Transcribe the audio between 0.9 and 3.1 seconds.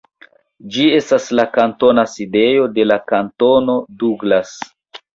estas la kantona sidejo de la